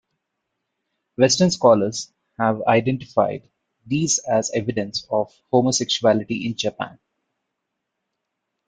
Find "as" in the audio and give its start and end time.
4.17-4.49